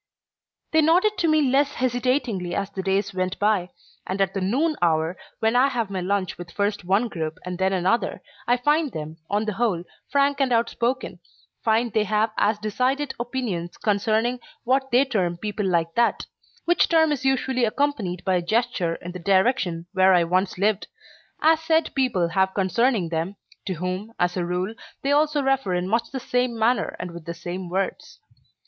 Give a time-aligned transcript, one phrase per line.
[0.71, 3.69] They nodded to me less hesitatingly as the days went by,
[4.07, 7.59] and at the noon hour, when I have my lunch with first one group and
[7.59, 11.19] then another, I find them, on the whole, frank and outspoken,
[11.63, 16.25] find they have as decided opinions concerning what they term people like that
[16.65, 20.87] which term is usually accompanied by a gesture in the direction where I once lived
[21.43, 23.35] as said people have concerning them,
[23.67, 24.73] to whom, as a rule,
[25.03, 28.19] they also refer in much the same manner and with the same words.